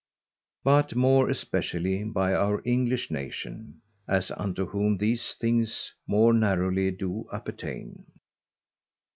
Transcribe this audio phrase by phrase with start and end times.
[0.63, 7.29] But, more especially by our_ English Nation; _as unto whom these things more narrowly do
[7.31, 8.03] appertain.